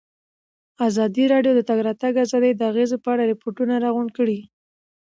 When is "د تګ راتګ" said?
1.57-2.13